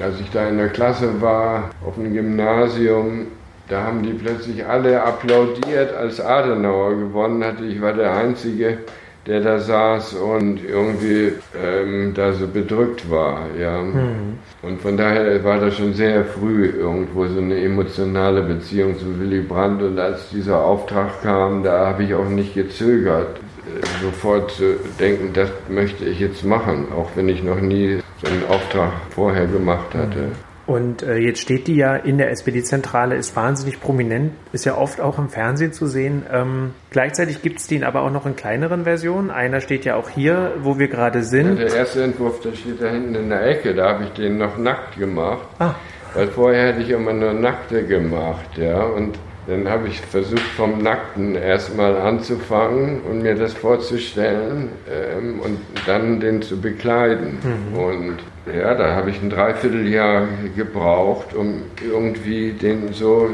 [0.00, 3.28] als ich da in der Klasse war, auf dem Gymnasium,
[3.68, 7.64] da haben die plötzlich alle applaudiert, als Adenauer gewonnen hatte.
[7.64, 8.78] Ich war der Einzige,
[9.26, 13.46] der da saß und irgendwie ähm, da so bedrückt war.
[13.58, 13.82] Ja.
[13.82, 14.38] Mhm.
[14.62, 19.40] Und von daher war das schon sehr früh irgendwo so eine emotionale Beziehung zu Willy
[19.40, 19.82] Brandt.
[19.82, 25.30] Und als dieser Auftrag kam, da habe ich auch nicht gezögert, äh, sofort zu denken,
[25.34, 29.92] das möchte ich jetzt machen, auch wenn ich noch nie so einen Auftrag vorher gemacht
[29.94, 30.30] hatte.
[30.66, 35.00] Und äh, jetzt steht die ja in der SPD-Zentrale, ist wahnsinnig prominent, ist ja oft
[35.00, 36.24] auch im Fernsehen zu sehen.
[36.32, 39.30] Ähm, gleichzeitig gibt es den aber auch noch in kleineren Versionen.
[39.30, 41.58] Einer steht ja auch hier, wo wir gerade sind.
[41.58, 44.38] Ja, der erste Entwurf, der steht da hinten in der Ecke, da habe ich den
[44.38, 45.46] noch nackt gemacht.
[45.60, 45.74] Ah.
[46.14, 48.82] Weil vorher hätte ich immer nur Nackte gemacht, ja.
[48.82, 55.58] Und dann habe ich versucht, vom Nackten erstmal anzufangen und mir das vorzustellen ähm, und
[55.86, 57.38] dann den zu bekleiden.
[57.42, 57.78] Mhm.
[57.78, 58.16] Und
[58.52, 63.30] ja, da habe ich ein Dreivierteljahr gebraucht, um irgendwie den so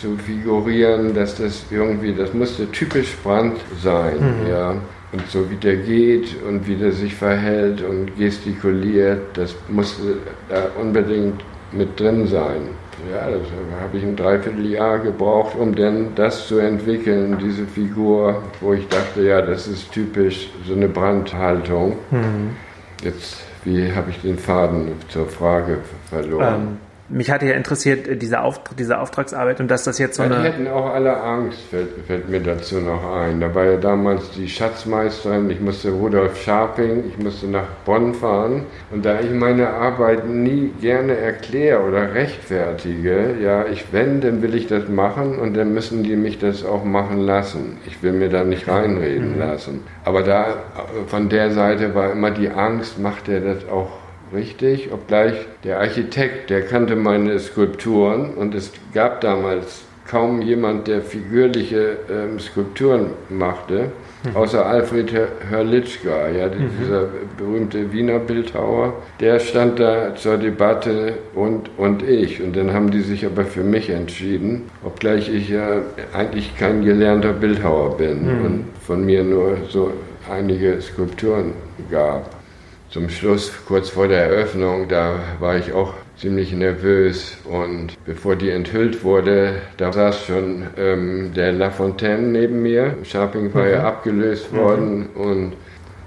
[0.00, 4.50] zu figurieren, dass das irgendwie, das musste typisch Brand sein, mhm.
[4.50, 4.74] ja.
[5.12, 10.16] Und so wie der geht und wie der sich verhält und gestikuliert, das musste
[10.48, 12.62] da unbedingt mit drin sein.
[13.10, 13.42] Ja, das
[13.80, 19.22] habe ich ein Dreivierteljahr gebraucht, um dann das zu entwickeln, diese Figur, wo ich dachte,
[19.22, 21.96] ja, das ist typisch so eine Brandhaltung.
[22.10, 22.56] Mhm.
[23.02, 25.78] Jetzt, wie habe ich den Faden zur Frage
[26.08, 26.54] verloren?
[26.54, 30.22] Ähm, mich hatte ja interessiert, äh, diese, Auftrag, diese Auftragsarbeit und dass das jetzt so
[30.22, 30.36] eine.
[30.36, 33.40] Die hätten auch alle Angst, fällt, fällt, mir dazu noch ein.
[33.40, 38.64] Da war ja damals die Schatzmeisterin, ich musste Rudolf Scharping, ich musste nach Bonn fahren.
[38.90, 44.54] Und da ich meine Arbeit nie gerne erkläre oder rechtfertige, ja, ich, wenn, dann will
[44.54, 47.78] ich das machen und dann müssen die mich das auch machen lassen.
[47.86, 49.38] Ich will mir da nicht reinreden mhm.
[49.38, 49.84] lassen.
[50.04, 50.56] Aber da,
[51.06, 54.03] von der Seite war immer die Angst, macht er das auch
[54.34, 61.00] richtig, obgleich der Architekt, der kannte meine Skulpturen und es gab damals kaum jemand, der
[61.00, 63.90] figürliche ähm, Skulpturen machte,
[64.24, 64.36] mhm.
[64.36, 65.10] außer Alfred
[65.48, 66.70] Hörlitschka, ja, mhm.
[66.78, 68.92] dieser berühmte Wiener Bildhauer.
[69.20, 72.42] Der stand da zur Debatte und, und ich.
[72.42, 77.32] Und dann haben die sich aber für mich entschieden, obgleich ich ja eigentlich kein gelernter
[77.32, 78.44] Bildhauer bin mhm.
[78.44, 79.92] und von mir nur so
[80.30, 81.52] einige Skulpturen
[81.90, 82.43] gab
[82.94, 88.50] zum Schluss, kurz vor der Eröffnung, da war ich auch ziemlich nervös und bevor die
[88.50, 92.96] enthüllt wurde, da saß schon ähm, der Lafontaine neben mir.
[93.02, 93.70] Sharping war mhm.
[93.72, 94.56] ja abgelöst mhm.
[94.56, 95.20] worden mhm.
[95.20, 95.52] und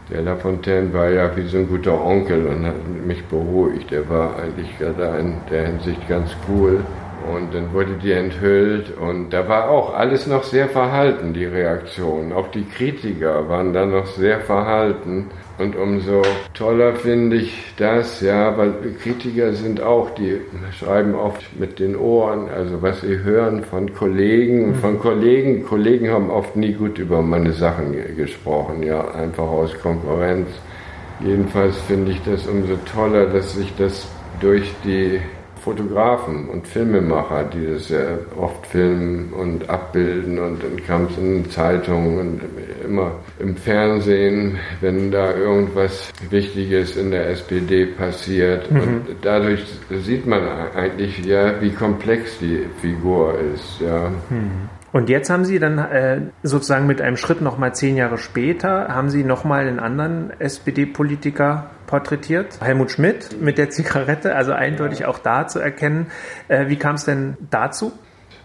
[0.09, 3.91] der Lafontaine war ja wie so ein guter Onkel und hat mich beruhigt.
[3.91, 6.79] Er war eigentlich gerade in der Hinsicht ganz cool.
[7.33, 12.31] Und dann wurde die enthüllt und da war auch alles noch sehr verhalten, die Reaktion.
[12.31, 15.27] Auch die Kritiker waren da noch sehr verhalten.
[15.57, 16.21] Und umso
[16.53, 20.39] toller finde ich das, ja, weil Kritiker sind auch, die
[20.77, 25.65] schreiben oft mit den Ohren, also was sie hören von Kollegen und von Kollegen.
[25.65, 30.47] Kollegen haben oft nie gut über meine Sachen gesprochen, ja, einfach aus Konkurrenz.
[31.19, 34.07] Jedenfalls finde ich das umso toller, dass sich das
[34.39, 35.19] durch die
[35.67, 37.99] Fotografen und Filmemacher, die das ja
[38.39, 42.41] oft filmen und abbilden und dann kam es in Zeitungen und
[42.85, 48.71] immer im Fernsehen, wenn da irgendwas Wichtiges in der SPD passiert.
[48.71, 48.79] Mhm.
[48.79, 50.41] Und dadurch sieht man
[50.73, 53.81] eigentlich ja, wie komplex die Figur ist.
[53.81, 54.07] Ja.
[54.29, 54.69] Mhm.
[54.93, 59.09] Und jetzt haben Sie dann äh, sozusagen mit einem Schritt nochmal zehn Jahre später, haben
[59.09, 65.47] Sie nochmal einen anderen SPD-Politiker porträtiert, Helmut Schmidt mit der Zigarette, also eindeutig auch da
[65.47, 66.11] zu erkennen.
[66.47, 67.91] Äh, wie kam es denn dazu?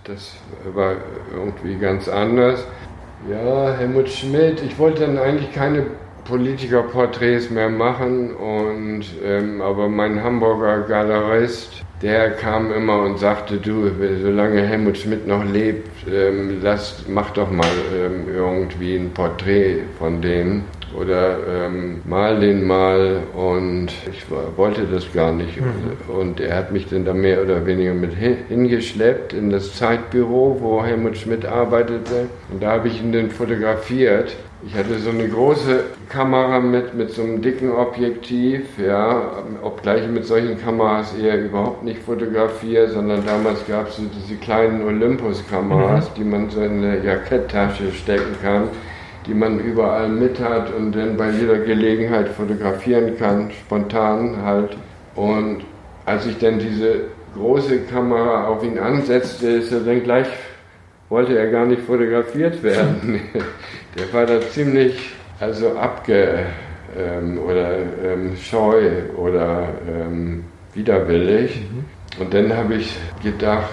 [0.05, 0.37] Das
[0.73, 0.97] war
[1.33, 2.65] irgendwie ganz anders.
[3.31, 5.87] Ja, Helmut Schmidt, ich wollte dann eigentlich keine
[6.25, 13.91] Politikerporträts mehr machen und ähm, aber mein Hamburger Galerist, der kam immer und sagte, du,
[14.21, 20.21] solange Helmut Schmidt noch lebt, ähm, lass, mach doch mal ähm, irgendwie ein Porträt von
[20.21, 20.65] dem
[20.99, 24.25] oder ähm, mal den mal und ich
[24.57, 25.61] wollte das gar nicht.
[25.61, 26.15] Mhm.
[26.15, 30.85] Und er hat mich dann da mehr oder weniger mit hingeschleppt in das Zeitbüro, wo
[30.85, 32.29] Helmut Schmidt arbeitete.
[32.51, 34.37] Und da habe ich ihn dann fotografiert.
[34.65, 40.09] Ich hatte so eine große Kamera mit, mit so einem dicken Objektiv, ja, obgleich ich
[40.09, 46.11] mit solchen Kameras eher überhaupt nicht fotografiere, sondern damals gab es so diese kleinen Olympus-Kameras,
[46.11, 46.15] mhm.
[46.17, 48.69] die man so in eine Jacketttasche stecken kann
[49.27, 54.77] die man überall mit hat und dann bei jeder Gelegenheit fotografieren kann, spontan halt.
[55.15, 55.65] Und
[56.05, 57.03] als ich dann diese
[57.35, 60.27] große Kamera auf ihn ansetzte, ist er dann gleich,
[61.09, 63.21] wollte er gar nicht fotografiert werden.
[63.99, 66.47] Der war da ziemlich also abge
[66.97, 71.61] ähm, oder ähm, scheu oder ähm, widerwillig.
[71.61, 71.85] Mhm.
[72.21, 73.71] Und dann habe ich gedacht,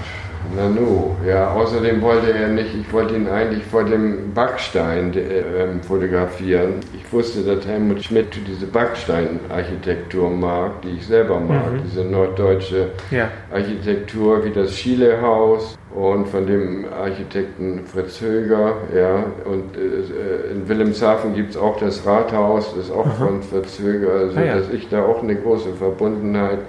[0.56, 6.76] Nanu, ja, außerdem wollte er nicht, ich wollte ihn eigentlich vor dem Backstein äh, fotografieren.
[6.94, 11.82] Ich wusste, dass Helmut Schmidt diese Backsteinarchitektur mag, die ich selber mag, mhm.
[11.86, 13.30] diese norddeutsche ja.
[13.52, 21.36] Architektur wie das Schielehaus und von dem Architekten Fritz Höger, ja, und äh, in Wilhelmshaven
[21.36, 23.12] gibt es auch das Rathaus, das ist auch mhm.
[23.12, 24.56] von Fritz Höger, also ah, ja.
[24.56, 26.60] dass ich da auch eine große Verbundenheit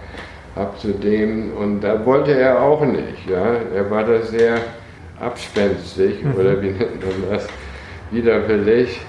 [0.54, 1.52] abzunehmen.
[1.52, 3.28] Und da wollte er auch nicht.
[3.28, 3.54] Ja?
[3.74, 4.58] Er war da sehr
[5.20, 6.34] abspenstig mhm.
[6.34, 7.46] oder wie nennt man das,
[8.10, 9.00] widerwillig.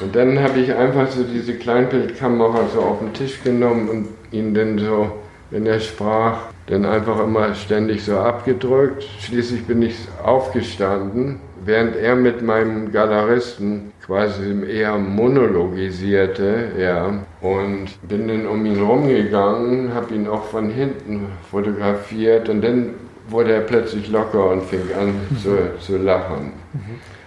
[0.00, 4.54] Und dann habe ich einfach so diese Kleinbildkamera so auf den Tisch genommen und ihn
[4.54, 5.12] dann so,
[5.50, 9.04] wenn er sprach, dann einfach immer ständig so abgedrückt.
[9.20, 18.28] Schließlich bin ich aufgestanden, während er mit meinem Galeristen quasi eher monologisierte, ja, und bin
[18.28, 22.94] dann um ihn rumgegangen, habe ihn auch von hinten fotografiert und dann
[23.28, 26.52] wurde er plötzlich locker und fing an zu, zu lachen.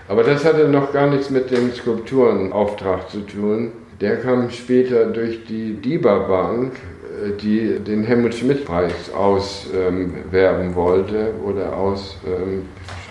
[0.08, 3.72] Aber das hatte noch gar nichts mit dem Skulpturenauftrag zu tun.
[4.02, 11.34] Der kam später durch die DIBA Bank, äh, die den Helmut Schmidt Preis auswerben wollte
[11.46, 11.78] oder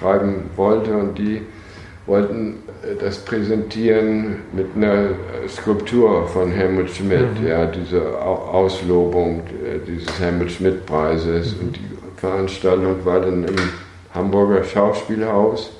[0.02, 1.42] ausschreiben wollte und die
[2.06, 5.10] wollten äh, das präsentieren mit einer
[5.48, 7.46] Skulptur von Helmut Schmidt, mhm.
[7.46, 11.54] ja, diese Auslobung äh, dieses Helmut Schmidt Preises.
[11.56, 11.66] Mhm.
[11.66, 13.56] Und die Veranstaltung war dann im
[14.14, 15.72] Hamburger Schauspielhaus.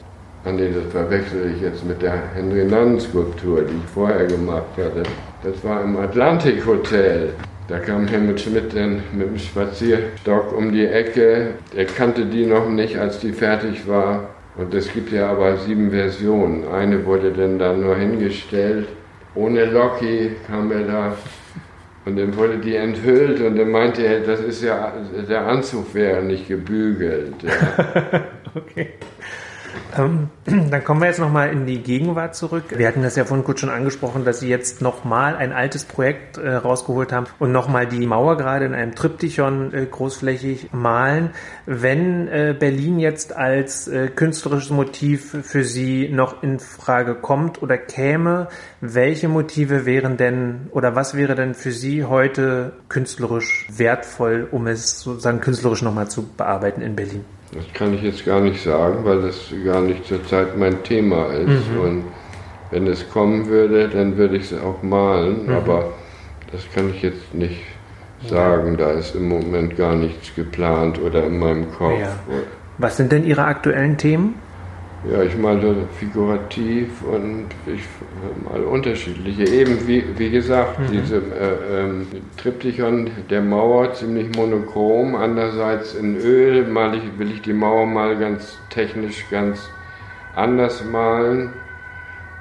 [0.45, 4.65] An nee, das verwechsel ich jetzt mit der Henry Nannen Skulptur, die ich vorher gemacht
[4.77, 5.05] hatte.
[5.45, 7.33] Das war im Atlantik Hotel.
[7.73, 11.55] Da kam Helmut Schmidt dann mit dem Spazierstock um die Ecke.
[11.75, 14.29] Er kannte die noch nicht, als die fertig war.
[14.59, 16.69] Und es gibt ja aber sieben Versionen.
[16.69, 18.89] Eine wurde dann da nur hingestellt.
[19.35, 21.17] Ohne Loki kam er da.
[22.05, 24.93] Und dann wurde die enthüllt und dann meinte er, das ist ja,
[25.27, 27.37] der Anzug wäre nicht gebügelt.
[27.43, 28.25] Ja.
[28.55, 28.89] okay.
[29.97, 30.31] Ähm,
[30.71, 32.65] dann kommen wir jetzt nochmal in die Gegenwart zurück.
[32.75, 36.39] Wir hatten das ja vorhin kurz schon angesprochen, dass Sie jetzt nochmal ein altes Projekt
[36.39, 41.31] äh, rausgeholt haben und nochmal die Mauer gerade in einem Triptychon äh, großflächig malen.
[41.67, 47.77] Wenn äh, Berlin jetzt als äh, künstlerisches Motiv für Sie noch in Frage kommt oder
[47.77, 48.49] käme,
[48.81, 55.01] welche Motive wären denn oder was wäre denn für Sie heute künstlerisch wertvoll, um es
[55.01, 57.25] sozusagen künstlerisch nochmal zu bearbeiten in Berlin?
[57.53, 61.71] Das kann ich jetzt gar nicht sagen, weil das gar nicht zurzeit mein Thema ist.
[61.71, 61.81] Mhm.
[61.81, 62.05] Und
[62.71, 65.53] wenn es kommen würde, dann würde ich es auch malen, mhm.
[65.53, 65.93] aber
[66.51, 67.63] das kann ich jetzt nicht
[68.27, 68.77] sagen.
[68.79, 72.01] Da ist im Moment gar nichts geplant oder in meinem Kopf.
[72.01, 72.17] Ja.
[72.79, 74.35] Was sind denn Ihre aktuellen Themen?
[75.11, 77.83] Ja, ich male figurativ und ich
[78.49, 79.49] mal unterschiedliche.
[79.49, 80.87] Eben wie, wie gesagt, mhm.
[80.93, 85.17] diese äh, ähm, Triptychon der Mauer ziemlich monochrom.
[85.17, 89.69] Andererseits in Öl mal ich, will ich die Mauer mal ganz technisch ganz
[90.37, 91.53] anders malen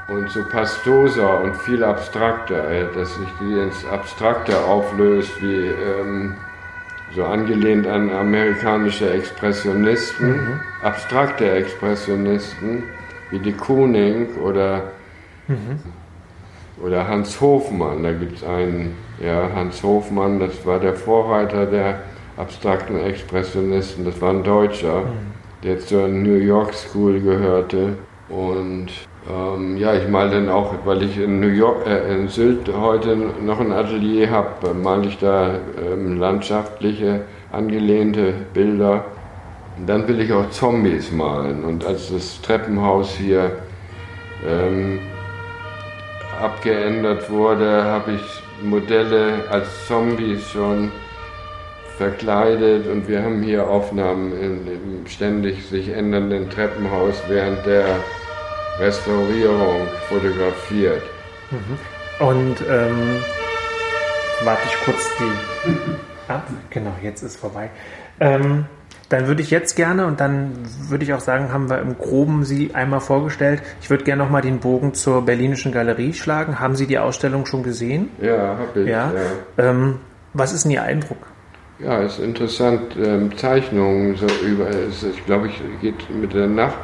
[0.08, 6.36] und so pastoser und viel abstrakter, äh, dass sich die ins Abstrakte auflöst wie ähm,
[7.15, 10.60] so angelehnt an amerikanische Expressionisten, mhm.
[10.82, 12.84] abstrakte Expressionisten
[13.30, 14.91] wie de Kooning oder,
[15.47, 15.80] mhm.
[16.84, 18.04] oder Hans Hofmann.
[18.04, 22.02] Da gibt es einen, ja, Hans Hofmann, das war der Vorreiter der
[22.38, 25.63] abstrakten Expressionisten, das war ein Deutscher, mhm.
[25.63, 27.97] der zur New York School gehörte
[28.30, 28.88] und
[29.30, 33.16] ähm, ja, ich male dann auch, weil ich in New York, äh, in Sylt heute
[33.16, 39.06] noch ein Atelier habe, male ich da ähm, landschaftliche, angelehnte Bilder.
[39.86, 41.64] Dann will ich auch Zombies malen.
[41.64, 43.52] Und als das Treppenhaus hier
[44.48, 45.00] ähm,
[46.42, 50.92] abgeändert wurde, habe ich Modelle als Zombies schon
[51.98, 57.86] verkleidet und wir haben hier Aufnahmen im ständig sich ändernden Treppenhaus während der
[58.82, 61.04] Restaurierung fotografiert.
[61.52, 62.26] Mhm.
[62.26, 63.24] Und ähm,
[64.44, 65.72] warte ich kurz die
[66.32, 66.48] ab.
[66.70, 67.70] Genau, jetzt ist vorbei.
[68.20, 68.65] Ähm,
[69.10, 70.54] dann würde ich jetzt gerne und dann
[70.88, 73.62] würde ich auch sagen, haben wir im Groben Sie einmal vorgestellt.
[73.82, 76.60] Ich würde gerne nochmal den Bogen zur Berlinischen Galerie schlagen.
[76.60, 78.10] Haben Sie die Ausstellung schon gesehen?
[78.22, 78.88] Ja, habe ich.
[78.88, 79.12] Ja.
[79.12, 79.70] ja.
[79.70, 80.00] Ähm,
[80.34, 81.28] was ist denn Ihr Eindruck?
[81.80, 82.96] Ja, ist interessant.
[82.96, 86.78] Ähm, Zeichnungen so über, es, ich glaube, ich geht mit der Nacht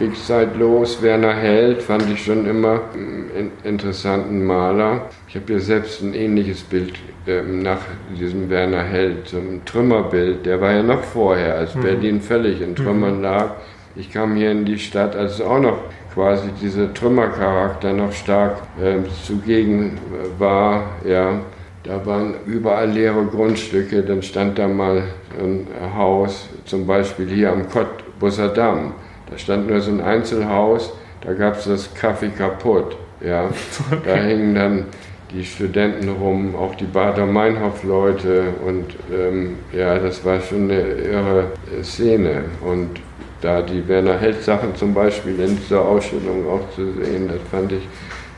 [0.00, 1.02] Kriegszeit los.
[1.02, 5.02] Werner Held fand ich schon immer einen interessanten Maler.
[5.28, 6.94] Ich habe hier selbst ein ähnliches Bild
[7.26, 7.80] äh, nach
[8.18, 10.46] diesem Werner Held, so ein Trümmerbild.
[10.46, 11.82] Der war ja noch vorher, als mhm.
[11.82, 13.22] Berlin völlig in Trümmern mhm.
[13.24, 13.50] lag.
[13.94, 15.76] Ich kam hier in die Stadt, als es auch noch
[16.14, 19.98] quasi dieser Trümmercharakter noch stark äh, zugegen
[20.38, 20.84] war.
[21.04, 21.40] Ja.
[21.82, 25.02] Da waren überall leere Grundstücke, dann stand da mal
[25.38, 28.92] ein Haus, zum Beispiel hier am Cottbusser Damm.
[29.30, 32.96] Da stand nur so ein Einzelhaus, da gab es das Kaffee kaputt.
[33.20, 33.50] Ja.
[33.90, 34.00] Okay.
[34.04, 34.84] Da hingen dann
[35.32, 42.44] die Studenten rum, auch die Bader-Meinhof-Leute und ähm, ja, das war schon eine irre Szene.
[42.62, 43.00] Und
[43.40, 47.86] da die Werner Held-Sachen zum Beispiel in dieser Ausstellung auch zu sehen, das fand ich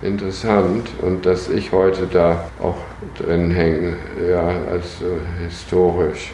[0.03, 2.77] interessant und dass ich heute da auch
[3.19, 3.97] drin hänge,
[4.29, 6.33] ja, als äh, historisch.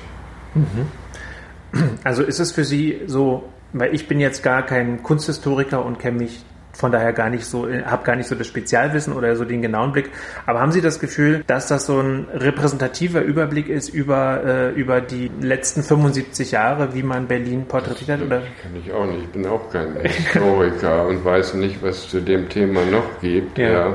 [2.03, 6.19] Also ist es für Sie so, weil ich bin jetzt gar kein Kunsthistoriker und kenne
[6.19, 6.45] mich
[6.79, 9.91] von daher gar nicht so, habe gar nicht so das Spezialwissen oder so den genauen
[9.91, 10.11] Blick.
[10.47, 15.01] Aber haben Sie das Gefühl, dass das so ein repräsentativer Überblick ist über, äh, über
[15.01, 18.23] die letzten 75 Jahre, wie man Berlin porträtiert hat?
[18.23, 18.43] Oder?
[18.63, 19.23] Kann ich auch nicht.
[19.25, 23.59] Ich bin auch kein Historiker und weiß nicht, was es zu dem Thema noch gibt.
[23.59, 23.71] Ja.
[23.71, 23.95] ja.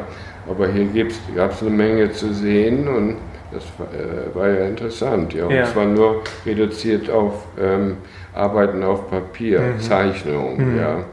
[0.49, 3.15] Aber hier gab es eine Menge zu sehen und
[3.53, 5.33] das war, äh, war ja interessant.
[5.33, 5.45] Ja.
[5.45, 5.61] Und ja.
[5.61, 7.97] es war nur reduziert auf ähm,
[8.33, 9.79] Arbeiten auf Papier, mhm.
[9.79, 10.73] Zeichnungen.
[10.73, 10.77] Mhm.
[10.77, 11.05] Ja.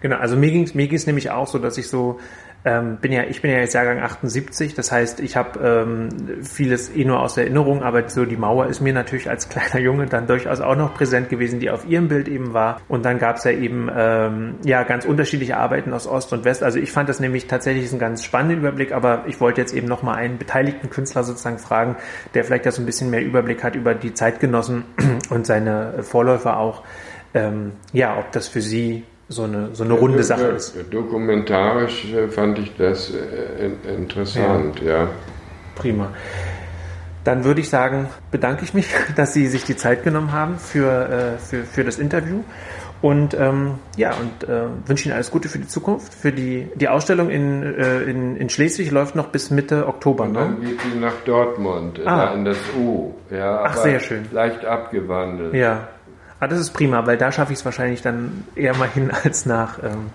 [0.00, 2.20] Genau, also mir ging mir ging's nämlich auch so, dass ich so
[2.64, 6.94] ähm, bin ja, ich bin ja jetzt Jahrgang 78, das heißt, ich habe ähm, vieles
[6.94, 10.26] eh nur aus Erinnerung, aber so die Mauer ist mir natürlich als kleiner Junge dann
[10.26, 12.80] durchaus auch noch präsent gewesen, die auf ihrem Bild eben war.
[12.88, 16.62] Und dann gab es ja eben ähm, ja ganz unterschiedliche Arbeiten aus Ost und West.
[16.62, 19.86] Also ich fand das nämlich tatsächlich einen ganz spannenden Überblick, aber ich wollte jetzt eben
[19.86, 21.96] nochmal einen beteiligten Künstler sozusagen fragen,
[22.32, 24.84] der vielleicht ja so ein bisschen mehr Überblick hat über die Zeitgenossen
[25.28, 26.82] und seine Vorläufer auch.
[27.34, 30.76] Ähm, ja, ob das für Sie so eine, so eine runde Sache ist.
[30.90, 35.04] Dokumentarisch äh, fand ich das äh, interessant, ja.
[35.04, 35.08] ja.
[35.74, 36.10] Prima.
[37.24, 41.08] Dann würde ich sagen, bedanke ich mich, dass Sie sich die Zeit genommen haben für,
[41.08, 42.42] äh, für, für das Interview.
[43.00, 46.14] Und ähm, ja, und äh, wünsche Ihnen alles Gute für die Zukunft.
[46.14, 50.24] Für die, die Ausstellung in, äh, in, in Schleswig läuft noch bis Mitte Oktober.
[50.24, 50.66] Und dann ne?
[50.70, 52.32] geht sie nach Dortmund, ah.
[52.32, 53.12] in das U.
[53.30, 54.24] Ja, Ach, sehr schön.
[54.32, 55.52] Leicht abgewandelt.
[55.52, 55.88] Ja,
[56.40, 59.46] Ah, das ist prima, weil da schaffe ich es wahrscheinlich dann eher mal hin als
[59.46, 59.82] nach.
[59.82, 60.10] Ähm,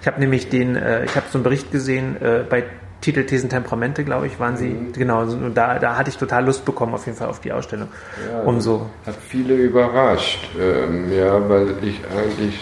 [0.00, 2.64] ich habe nämlich den, äh, ich habe so einen Bericht gesehen äh, bei
[3.00, 4.68] Titel Thesen Temperamente, glaube ich, waren sie.
[4.68, 4.92] Mhm.
[4.92, 7.88] Genau, und da, da hatte ich total Lust bekommen auf jeden Fall auf die Ausstellung.
[8.30, 8.88] Ja, Umso.
[9.04, 12.60] Hat viele überrascht, ähm, ja, weil ich eigentlich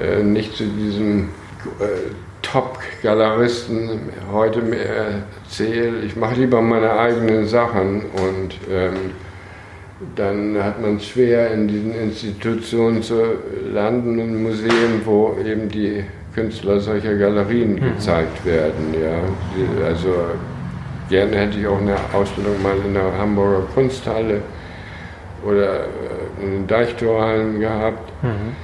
[0.00, 1.28] äh, nicht zu diesem
[1.80, 1.84] äh,
[2.42, 4.00] Top-Galeristen
[4.32, 6.00] heute mehr zähle.
[6.00, 9.12] Ich mache lieber meine eigenen Sachen und ähm,
[10.16, 13.14] dann hat man es schwer, in diesen Institutionen zu
[13.72, 17.94] landen, in Museen, wo eben die Künstler solcher Galerien mhm.
[17.94, 18.94] gezeigt werden.
[19.00, 19.86] Ja.
[19.86, 20.14] Also
[21.08, 24.42] gerne hätte ich auch eine Ausstellung mal in der Hamburger Kunsthalle
[25.46, 28.10] oder äh, in den Deichtorhallen gehabt.
[28.22, 28.56] Mhm.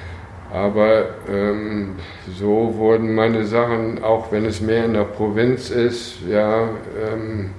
[0.52, 1.94] Aber ähm,
[2.28, 7.50] so wurden meine Sachen, auch wenn es mehr in der Provinz ist, ja, ähm,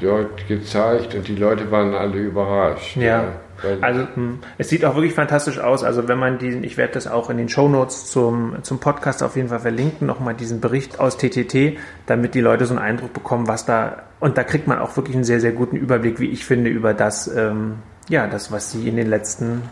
[0.00, 2.96] dort gezeigt und die Leute waren alle überrascht.
[2.96, 3.02] Ja.
[3.02, 3.32] ja
[3.80, 5.82] also hm, es sieht auch wirklich fantastisch aus.
[5.82, 9.22] Also wenn man diesen, ich werde das auch in den Show Notes zum, zum Podcast
[9.22, 11.76] auf jeden Fall verlinken, nochmal diesen Bericht aus TTT,
[12.06, 15.16] damit die Leute so einen Eindruck bekommen, was da, und da kriegt man auch wirklich
[15.16, 17.76] einen sehr, sehr guten Überblick, wie ich finde, über das, ähm,
[18.08, 19.62] ja, das, was sie in den letzten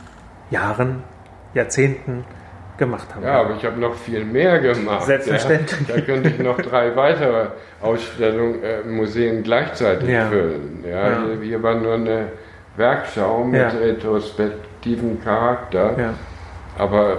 [0.50, 1.02] Jahren,
[1.54, 2.24] Jahrzehnten
[2.78, 3.24] gemacht haben.
[3.24, 5.06] Ja, aber ich habe noch viel mehr gemacht.
[5.06, 5.88] Selbstverständlich.
[5.88, 5.96] Ja.
[5.96, 7.48] Da könnte ich noch drei weitere
[7.80, 10.26] Ausstellungen, äh, Museen gleichzeitig ja.
[10.26, 10.84] füllen.
[10.88, 11.22] Ja, ja.
[11.24, 12.28] Hier, hier, war nur eine
[12.76, 13.68] Werkschau mit ja.
[13.68, 16.14] retrospektiven Charakter.
[16.78, 17.18] Aber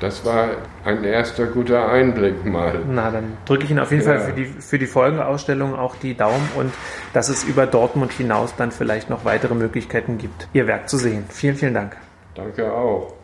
[0.00, 0.48] das war
[0.84, 2.80] ein erster guter Einblick mal.
[2.88, 6.16] Na, dann drücke ich Ihnen auf jeden Fall für die, für die Folgeausstellung auch die
[6.16, 6.72] Daumen und
[7.12, 11.24] dass es über Dortmund hinaus dann vielleicht noch weitere Möglichkeiten gibt, Ihr Werk zu sehen.
[11.28, 11.96] Vielen, vielen Dank.
[12.34, 13.17] Danke auch.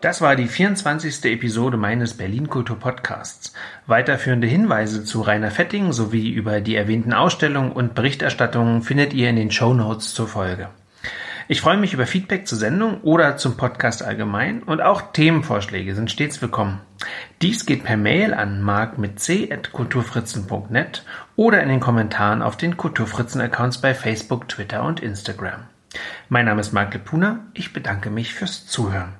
[0.00, 1.26] Das war die 24.
[1.26, 3.52] Episode meines Berlin Kultur Podcasts.
[3.86, 9.36] Weiterführende Hinweise zu Rainer Fetting sowie über die erwähnten Ausstellungen und Berichterstattungen findet ihr in
[9.36, 10.70] den Show Notes zur Folge.
[11.48, 16.10] Ich freue mich über Feedback zur Sendung oder zum Podcast allgemein und auch Themenvorschläge sind
[16.10, 16.80] stets willkommen.
[17.42, 21.04] Dies geht per Mail an mark mit c.kulturfritzen.net
[21.36, 25.64] oder in den Kommentaren auf den Kulturfritzen Accounts bei Facebook, Twitter und Instagram.
[26.30, 27.40] Mein Name ist Marc Lepuna.
[27.52, 29.19] Ich bedanke mich fürs Zuhören.